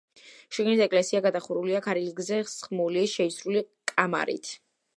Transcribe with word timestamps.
შიგნით 0.55 0.79
ეკლესია 0.85 1.19
გადახურულია 1.25 1.81
ქარგილზე 1.87 2.39
სხმული 2.55 3.05
შეისრული 3.15 3.63
კამარით. 3.93 4.53